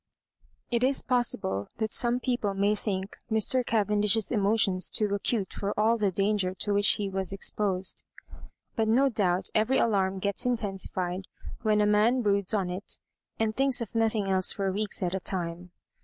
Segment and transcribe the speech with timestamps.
[0.71, 3.63] It is possible that some people may think Mr.
[3.63, 8.03] Cavendish's emotions too acute for all the dan ger to which he was exposed;
[8.75, 11.25] but no doubt every alarm gets intensified
[11.61, 12.97] when a man broods on it,
[13.37, 15.69] and thinks of nothing else for weeks at a time.